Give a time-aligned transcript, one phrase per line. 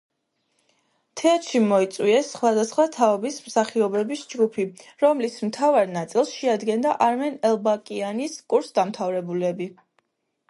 [1.21, 4.65] თეატრში მოიწვიეს სხვადასხვა თაობის მსახიობების ჯგუფი,
[5.03, 9.69] რომლის მთავარი ნაწილს შეადგენდა არმენ ელბაკიანის კურსდამთავრებულები.